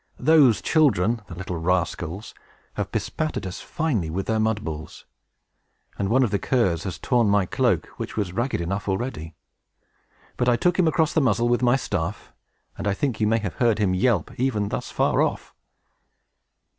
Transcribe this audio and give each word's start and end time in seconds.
Those 0.17 0.63
children 0.63 1.21
(the 1.27 1.35
little 1.35 1.57
rascals!) 1.57 2.33
have 2.73 2.91
bespattered 2.91 3.45
us 3.45 3.61
finely 3.61 4.09
with 4.09 4.25
their 4.25 4.39
mud 4.39 4.63
balls; 4.63 5.05
and 5.95 6.09
one 6.09 6.23
of 6.23 6.31
the 6.31 6.39
curs 6.39 6.85
has 6.85 6.97
torn 6.97 7.29
my 7.29 7.45
cloak, 7.45 7.85
which 7.97 8.17
was 8.17 8.33
ragged 8.33 8.59
enough 8.61 8.89
already. 8.89 9.35
But 10.37 10.49
I 10.49 10.55
took 10.55 10.79
him 10.79 10.87
across 10.87 11.13
the 11.13 11.21
muzzle 11.21 11.49
with 11.49 11.61
my 11.61 11.75
staff; 11.75 12.33
and 12.79 12.87
I 12.87 12.95
think 12.95 13.19
you 13.19 13.27
may 13.27 13.37
have 13.37 13.53
heard 13.57 13.77
him 13.77 13.93
yelp, 13.93 14.31
even 14.39 14.69
thus 14.69 14.89
far 14.89 15.21
off." 15.21 15.53